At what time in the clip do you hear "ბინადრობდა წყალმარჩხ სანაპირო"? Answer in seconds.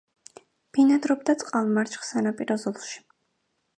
0.77-2.59